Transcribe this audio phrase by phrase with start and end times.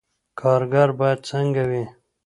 [0.39, 1.83] کارګر باید څنګه وي؟